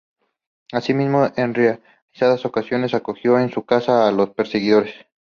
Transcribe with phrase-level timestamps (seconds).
[0.71, 4.89] Asimismo, en reiteradas ocasiones acogió en su casa a los perseguidos.